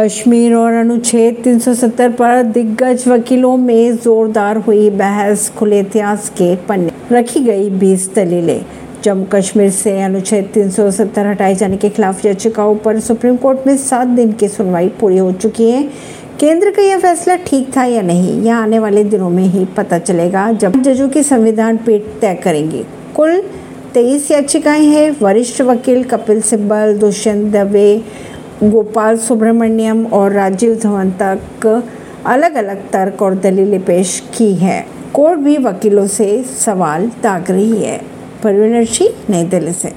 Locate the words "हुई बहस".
4.56-5.48